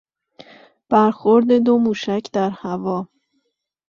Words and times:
برخورد 0.89 1.51
دو 1.57 1.77
موشک 1.77 2.25
در 2.33 2.49
هوا 2.49 3.07